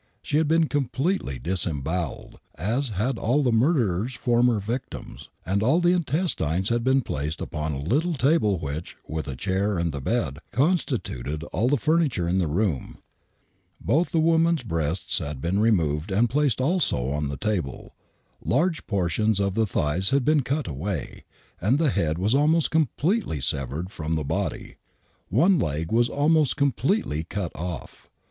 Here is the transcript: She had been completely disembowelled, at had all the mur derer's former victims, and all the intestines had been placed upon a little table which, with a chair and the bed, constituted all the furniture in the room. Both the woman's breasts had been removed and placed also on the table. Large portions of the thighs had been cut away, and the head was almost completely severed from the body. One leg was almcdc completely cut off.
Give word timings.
She 0.23 0.37
had 0.37 0.47
been 0.47 0.67
completely 0.67 1.37
disembowelled, 1.37 2.39
at 2.55 2.87
had 2.87 3.19
all 3.19 3.43
the 3.43 3.51
mur 3.51 3.73
derer's 3.75 4.15
former 4.15 4.59
victims, 4.59 5.29
and 5.45 5.61
all 5.61 5.79
the 5.79 5.91
intestines 5.93 6.69
had 6.69 6.83
been 6.83 7.01
placed 7.01 7.39
upon 7.39 7.73
a 7.73 7.79
little 7.79 8.15
table 8.15 8.57
which, 8.57 8.97
with 9.07 9.27
a 9.27 9.35
chair 9.35 9.77
and 9.77 9.91
the 9.91 10.01
bed, 10.01 10.39
constituted 10.51 11.43
all 11.53 11.67
the 11.67 11.77
furniture 11.77 12.27
in 12.27 12.39
the 12.39 12.47
room. 12.47 12.97
Both 13.79 14.09
the 14.09 14.19
woman's 14.19 14.63
breasts 14.63 15.19
had 15.19 15.39
been 15.39 15.59
removed 15.59 16.11
and 16.11 16.27
placed 16.27 16.59
also 16.59 17.09
on 17.09 17.27
the 17.29 17.37
table. 17.37 17.93
Large 18.43 18.87
portions 18.87 19.39
of 19.39 19.53
the 19.53 19.67
thighs 19.67 20.09
had 20.09 20.25
been 20.25 20.41
cut 20.41 20.67
away, 20.67 21.25
and 21.61 21.77
the 21.77 21.91
head 21.91 22.17
was 22.17 22.33
almost 22.33 22.71
completely 22.71 23.39
severed 23.39 23.91
from 23.91 24.15
the 24.15 24.23
body. 24.25 24.77
One 25.29 25.59
leg 25.59 25.91
was 25.91 26.09
almcdc 26.09 26.55
completely 26.55 27.23
cut 27.23 27.51
off. 27.55 28.09